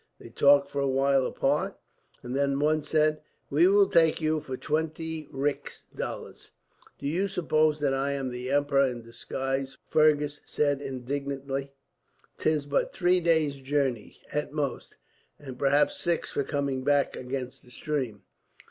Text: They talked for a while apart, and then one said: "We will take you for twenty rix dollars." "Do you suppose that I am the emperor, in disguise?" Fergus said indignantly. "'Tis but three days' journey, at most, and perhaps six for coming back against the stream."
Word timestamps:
They 0.17 0.29
talked 0.29 0.67
for 0.71 0.81
a 0.81 0.87
while 0.87 1.27
apart, 1.27 1.77
and 2.23 2.35
then 2.35 2.57
one 2.57 2.81
said: 2.81 3.21
"We 3.51 3.67
will 3.67 3.87
take 3.87 4.19
you 4.19 4.39
for 4.39 4.57
twenty 4.57 5.27
rix 5.29 5.83
dollars." 5.95 6.49
"Do 6.97 7.05
you 7.05 7.27
suppose 7.27 7.79
that 7.81 7.93
I 7.93 8.13
am 8.13 8.31
the 8.31 8.49
emperor, 8.49 8.81
in 8.87 9.03
disguise?" 9.03 9.77
Fergus 9.91 10.41
said 10.43 10.81
indignantly. 10.81 11.71
"'Tis 12.39 12.65
but 12.65 12.91
three 12.91 13.19
days' 13.19 13.61
journey, 13.61 14.17
at 14.33 14.51
most, 14.51 14.97
and 15.37 15.59
perhaps 15.59 15.97
six 15.99 16.31
for 16.31 16.43
coming 16.43 16.83
back 16.83 17.15
against 17.15 17.63
the 17.63 17.69
stream." 17.69 18.23